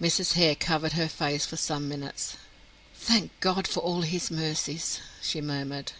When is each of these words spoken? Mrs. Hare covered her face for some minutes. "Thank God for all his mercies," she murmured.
Mrs. 0.00 0.32
Hare 0.32 0.54
covered 0.54 0.92
her 0.94 1.10
face 1.10 1.44
for 1.44 1.58
some 1.58 1.90
minutes. 1.90 2.36
"Thank 2.94 3.38
God 3.40 3.68
for 3.68 3.80
all 3.80 4.00
his 4.00 4.30
mercies," 4.30 4.98
she 5.20 5.42
murmured. 5.42 5.92